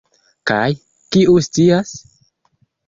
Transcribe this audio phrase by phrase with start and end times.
[0.51, 0.63] Kaj,
[1.17, 1.95] kiu scias?